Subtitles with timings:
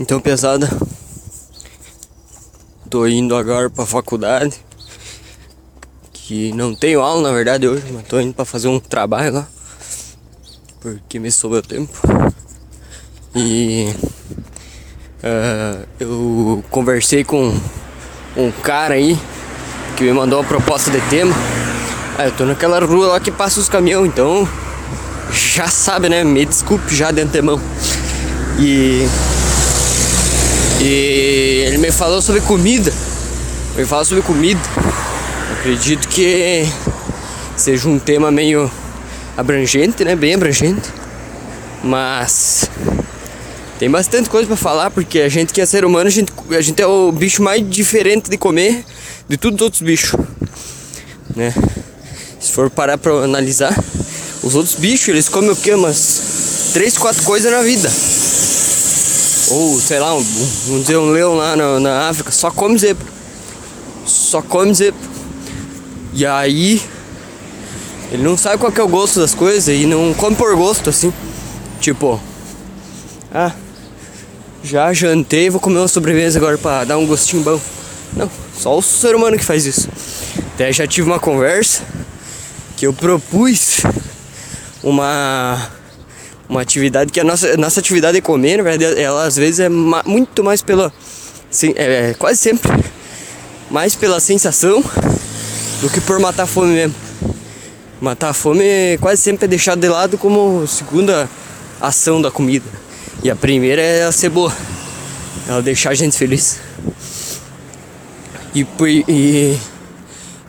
[0.00, 0.66] Então, pesada,
[2.88, 4.54] tô indo agora pra faculdade.
[6.10, 9.48] Que não tenho aula na verdade hoje, mas tô indo pra fazer um trabalho lá.
[10.80, 11.92] Porque me sobrou tempo.
[13.36, 13.94] E
[15.22, 17.54] uh, eu conversei com
[18.34, 19.18] um cara aí
[19.98, 21.34] que me mandou uma proposta de tema.
[22.16, 24.48] Ah, eu tô naquela rua lá que passa os caminhões, então
[25.30, 26.24] já sabe, né?
[26.24, 27.60] Me desculpe já de antemão.
[28.58, 29.06] E
[30.80, 32.92] e ele me falou sobre comida.
[33.76, 34.60] Ele falou sobre comida.
[35.58, 36.66] Acredito que
[37.56, 38.70] seja um tema meio
[39.36, 40.16] abrangente, né?
[40.16, 40.88] Bem abrangente.
[41.84, 42.70] Mas
[43.78, 46.60] tem bastante coisa para falar, porque a gente que é ser humano, a gente, a
[46.60, 48.84] gente é o bicho mais diferente de comer
[49.28, 50.18] de todos os outros bichos.
[51.36, 51.54] Né?
[52.40, 53.78] Se for parar pra analisar,
[54.42, 55.72] os outros bichos, eles comem o que?
[55.72, 57.90] Umas 3, 4 coisas na vida.
[59.50, 60.22] Ou, sei lá, um,
[60.80, 63.06] dizer, um leão lá na, na África, só come zebra.
[64.06, 65.00] Só come zebra.
[66.12, 66.80] E aí,
[68.12, 71.12] ele não sabe qual é o gosto das coisas e não come por gosto, assim.
[71.80, 72.20] Tipo,
[73.32, 73.52] ah,
[74.62, 77.60] já jantei, vou comer uma sobremesa agora pra dar um gostinho bom.
[78.12, 79.88] Não, só o ser humano que faz isso.
[80.54, 81.82] Até já tive uma conversa
[82.76, 83.82] que eu propus
[84.82, 85.70] uma
[86.50, 89.68] uma atividade que a nossa, nossa atividade é comer, na verdade, ela às vezes é
[89.68, 90.92] ma muito mais pela.
[91.48, 92.70] Sim, é, é, quase sempre
[93.70, 94.82] mais pela sensação
[95.80, 96.94] do que por matar a fome mesmo.
[98.00, 98.64] Matar a fome
[99.00, 101.30] quase sempre é deixado de lado como segunda
[101.80, 102.66] ação da comida.
[103.22, 104.56] E a primeira é a cebola.
[105.48, 106.58] Ela deixar a gente feliz.
[108.52, 108.66] E,
[109.06, 109.56] e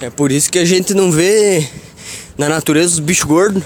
[0.00, 1.68] é por isso que a gente não vê
[2.38, 3.62] na natureza os bichos gordos.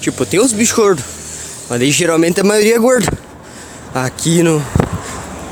[0.00, 1.17] Tipo, tem os bichos gordos
[1.68, 3.12] mas aí geralmente a maioria é gorda.
[3.94, 4.62] Aqui no.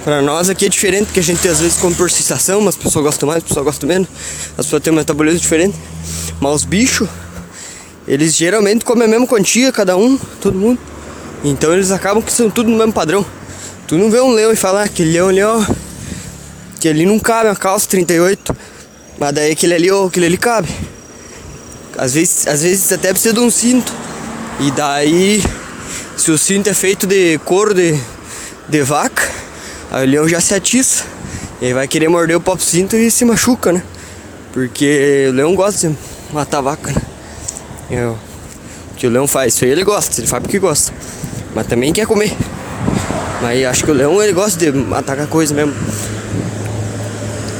[0.04, 2.82] Pra nós aqui é diferente, porque a gente às vezes come por sensação, mas as
[2.82, 4.08] pessoas gostam mais, as pessoas gostam menos.
[4.56, 5.76] As pessoas têm um metabolismo diferente.
[6.40, 7.08] Mas os bichos,
[8.06, 10.78] eles geralmente comem a mesma quantia, cada um, todo mundo.
[11.44, 13.26] Então eles acabam que são tudo no mesmo padrão.
[13.86, 15.64] Tu não vê um leão e fala, ah, aquele leão ali, ó.
[16.80, 18.56] Que ali não cabe uma calça 38.
[19.18, 20.68] Mas daí aquele ali, ó, aquele ali cabe.
[21.98, 23.92] Às vezes, às vezes até precisa de um cinto.
[24.60, 25.42] E daí
[26.16, 27.98] se o cinto é feito de couro de,
[28.68, 29.30] de vaca,
[29.90, 31.04] aí o leão já se atiça.
[31.60, 33.82] E aí vai querer morder o próprio cinto e se machuca, né?
[34.52, 35.96] Porque o leão gosta de
[36.32, 37.02] matar a vaca, né?
[37.90, 38.16] É o
[38.96, 40.92] que o leão faz, isso aí ele gosta, ele faz porque gosta.
[41.54, 42.34] Mas também quer comer.
[43.42, 45.74] Mas acho que o leão ele gosta de matar a coisa mesmo.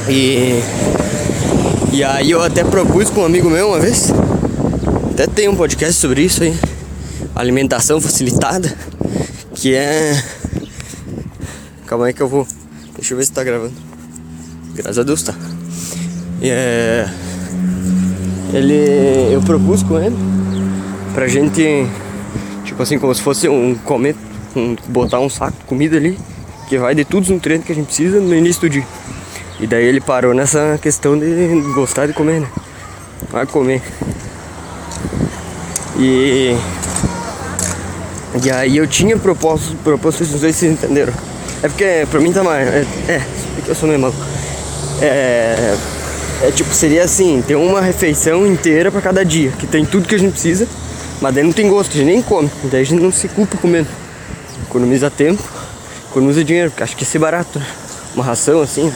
[0.09, 0.61] E,
[1.93, 4.11] e aí eu até propus com um amigo meu uma vez.
[5.11, 6.57] Até tem um podcast sobre isso aí
[7.37, 8.75] alimentação facilitada,
[9.53, 10.21] que é.
[11.85, 12.47] Calma aí que eu vou.
[12.95, 13.73] Deixa eu ver se tá gravando.
[14.73, 15.33] Graças a Deus tá.
[16.41, 17.07] É.
[18.53, 19.33] Ele.
[19.33, 20.15] Eu propus com ele
[21.13, 21.87] pra gente.
[22.65, 24.15] Tipo assim, como se fosse um comer.
[24.55, 26.17] Um, botar um saco de comida ali.
[26.67, 28.85] Que vai de todos os nutrientes que a gente precisa no início do dia.
[29.59, 32.47] E daí ele parou nessa questão de gostar de comer, né?
[33.31, 33.81] Vai comer.
[35.97, 36.55] E
[38.43, 41.13] e aí eu tinha proposto, proposto sei se vocês entenderam.
[41.63, 42.67] É porque pra mim tá mais.
[42.67, 43.21] É, é
[43.55, 44.19] porque eu sou meio maluco.
[45.01, 45.75] É,
[46.43, 50.15] é tipo, seria assim, ter uma refeição inteira pra cada dia, que tem tudo que
[50.15, 50.67] a gente precisa,
[51.21, 53.57] mas daí não tem gosto, a gente nem come, daí a gente não se culpa
[53.57, 53.87] comendo.
[54.67, 55.41] Economiza tempo,
[56.09, 57.65] economiza dinheiro, porque acho que ia ser barato, né?
[58.13, 58.85] Uma ração assim.
[58.85, 58.93] Né?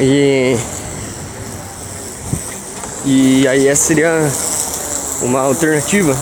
[0.00, 0.56] E.
[3.04, 4.10] E aí essa seria
[5.22, 6.16] uma alternativa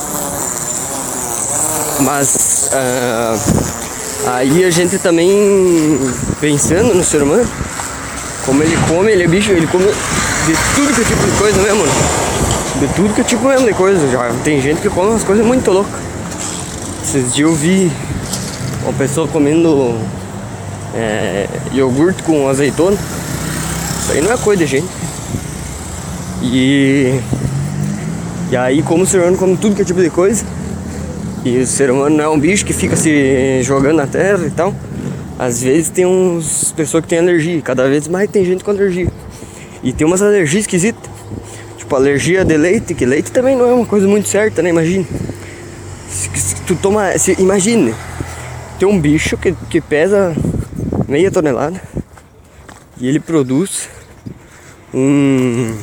[2.01, 5.99] mas uh, aí a gente também
[6.41, 7.49] pensando no ser humano,
[8.45, 11.61] como ele come, ele é bicho, ele come de tudo que é tipo de coisa
[11.63, 11.93] mesmo, né?
[12.81, 14.07] De tudo que é tipo mesmo de coisa.
[14.11, 16.01] Já tem gente que come umas coisas muito loucas.
[17.03, 17.91] Esses dias eu vi
[18.83, 19.99] uma pessoa comendo
[20.95, 22.97] é, iogurte com azeitona.
[24.03, 24.89] Isso aí não é coisa de gente.
[26.43, 27.21] E,
[28.51, 30.45] e aí como o ser humano come tudo que é tipo de coisa,
[31.47, 34.51] e o ser humano não é um bicho que fica se jogando na terra e
[34.51, 34.75] tal.
[35.39, 39.07] Às vezes tem uns pessoas que tem alergia, cada vez mais tem gente com alergia.
[39.81, 41.09] E tem umas alergias esquisitas.
[41.79, 44.71] Tipo alergia de leite, que leite também não é uma coisa muito certa, né?
[44.71, 45.07] Imagina.
[46.09, 47.17] Se, se tu toma.
[47.17, 47.95] Se, imagine,
[48.77, 50.35] tem um bicho que, que pesa
[51.07, 51.81] meia tonelada
[52.99, 53.89] e ele produz
[54.93, 55.77] um.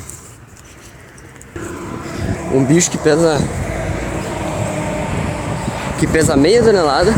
[2.54, 3.40] Um bicho que pesa
[6.04, 7.14] que pesa meia tonelada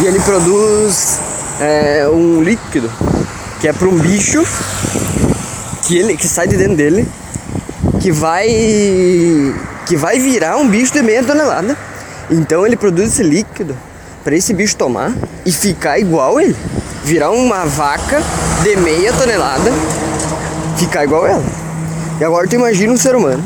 [0.00, 1.20] e ele produz
[1.60, 2.90] é um líquido
[3.60, 4.44] que é para um bicho
[5.86, 7.06] que ele que sai de dentro dele
[8.00, 8.48] que vai
[9.86, 11.78] que vai virar um bicho de meia tonelada.
[12.28, 13.76] Então ele produz esse líquido
[14.24, 15.12] para esse bicho tomar
[15.46, 16.56] e ficar igual ele,
[17.04, 18.20] virar uma vaca
[18.64, 19.70] de meia tonelada,
[20.76, 21.44] ficar igual ela.
[22.20, 23.44] E agora tu imagina um ser humano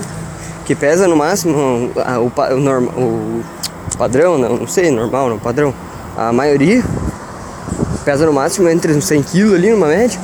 [0.65, 3.45] que pesa no máximo o, o, norma, o
[3.97, 5.75] padrão, não, não sei, normal, não, padrão.
[6.17, 6.83] A maioria
[8.05, 10.21] pesa no máximo entre uns 100 kg ali numa média.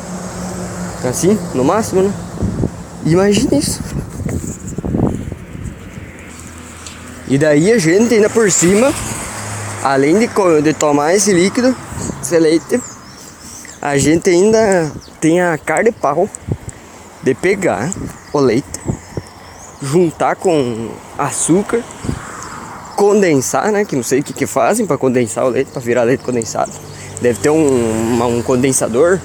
[1.08, 2.12] Assim, no máximo, né?
[3.06, 3.80] Imagina isso.
[7.26, 8.92] E daí a gente ainda por cima,
[9.82, 10.28] além de,
[10.62, 11.74] de tomar esse líquido,
[12.20, 12.80] esse leite,
[13.80, 16.28] a gente ainda tem a cara de pau
[17.22, 17.90] de pegar
[18.32, 18.80] o leite,
[19.80, 21.82] juntar com açúcar,
[23.00, 23.82] condensar, né?
[23.82, 26.70] Que não sei o que, que fazem para condensar o leite, para virar leite condensado.
[27.22, 29.18] Deve ter um, uma, um condensador,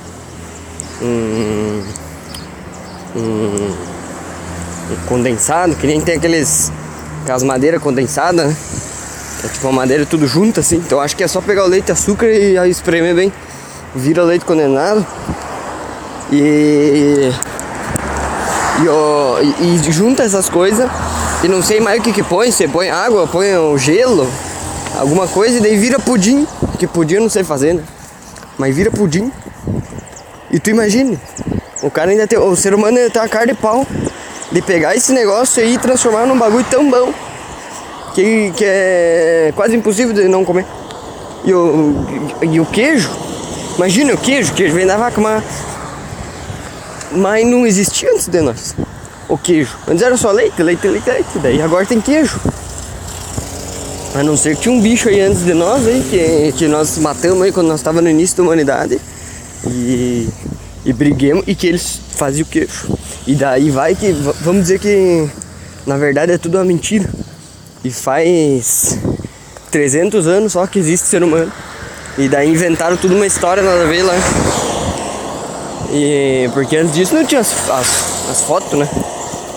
[1.02, 1.84] um,
[3.18, 6.72] um, um condensado, que nem tem aqueles
[7.28, 8.56] as madeiras condensadas, né?
[9.44, 10.78] É tipo uma madeira tudo junto assim.
[10.78, 13.34] Então acho que é só pegar o leite, açúcar e aí espremer bem.
[13.94, 15.06] Vira leite condensado.
[16.32, 17.30] E.
[18.78, 20.90] E, e, e junta essas coisas.
[21.46, 22.52] E não sei mais o que que põe.
[22.52, 24.28] Você põe água, põe o gelo,
[24.98, 26.48] alguma coisa, e daí vira pudim.
[26.80, 27.84] Que pudim eu não sei fazer, né?
[28.58, 29.32] Mas vira pudim.
[30.50, 31.20] E tu imagine,
[31.84, 32.40] o cara ainda tem.
[32.40, 33.86] O ser humano ainda tem uma cara de pau
[34.52, 37.14] de pegar esse negócio aí e transformar num bagulho tão bom
[38.16, 40.66] que, que é quase impossível de não comer.
[41.44, 42.08] E o,
[42.42, 43.12] e o queijo,
[43.76, 45.44] imagina o queijo, queijo vem da vaca, mas,
[47.12, 48.74] mas não existia antes de nós.
[49.28, 49.76] O queijo.
[49.88, 51.40] Antes era só leite, leite, leite, leite.
[51.42, 52.40] Daí agora tem queijo.
[54.14, 56.98] A não ser que tinha um bicho aí antes de nós aí, que, que nós
[57.00, 59.00] matamos aí quando nós estávamos no início da humanidade.
[59.68, 60.30] E,
[60.86, 62.88] e briguemos e que eles faziam o queijo.
[63.28, 64.12] E daí vai que,
[64.42, 65.28] vamos dizer que
[65.86, 67.10] na verdade é tudo uma mentira.
[67.84, 68.98] E faz
[69.72, 71.52] 300 anos só que existe ser humano.
[72.18, 74.14] E daí inventaram tudo uma história nada a ver lá.
[75.92, 78.88] E porque antes disso não tinha as, as, as fotos, né?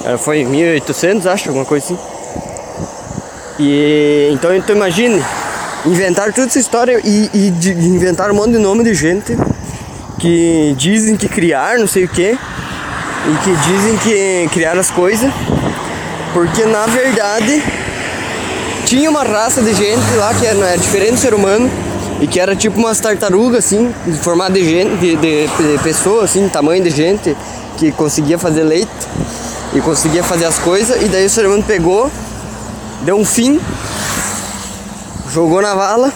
[0.08, 1.99] Era, foi 1800, acho, alguma coisa assim.
[3.58, 5.22] E então, então imagine,
[5.84, 9.37] inventaram toda essa história e, e de, inventaram um monte de nome de gente
[10.19, 15.31] que dizem que criaram, não sei o que e que dizem que criaram as coisas,
[16.32, 17.62] porque na verdade
[18.87, 21.70] tinha uma raça de gente lá que era, era diferente do ser humano
[22.19, 26.49] e que era tipo umas tartarugas assim, formada de gente, de, de, de pessoa assim,
[26.49, 27.37] tamanho de gente
[27.76, 28.88] que conseguia fazer leite
[29.73, 32.11] e conseguia fazer as coisas e daí o ser humano pegou,
[33.03, 33.61] deu um fim,
[35.32, 36.12] jogou na vala,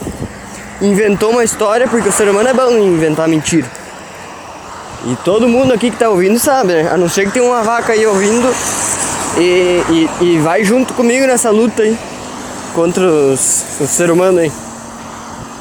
[0.81, 3.71] inventou uma história porque o ser humano é bom em inventar mentira.
[5.05, 6.89] E todo mundo aqui que tá ouvindo sabe, né?
[6.93, 8.49] A não ser que tem uma vaca aí ouvindo
[9.37, 11.99] e, e, e vai junto comigo nessa luta aí
[12.73, 14.53] contra os, os seres humanos aí.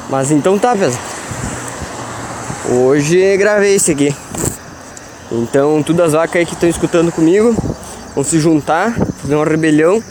[0.08, 1.02] Mas então tá, pessoal.
[2.70, 4.14] Hoje gravei esse aqui.
[5.30, 7.56] Então, todas as vacas aí que estão escutando comigo
[8.14, 10.02] vão se juntar, fazer uma rebelião,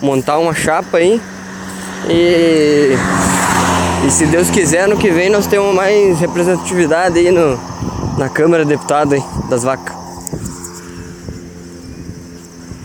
[0.00, 1.20] montar uma chapa aí.
[2.08, 2.96] E,
[4.06, 7.58] e se Deus quiser, no que vem nós temos mais representatividade aí no,
[8.16, 9.16] na Câmara Deputada
[9.48, 9.99] das Vacas.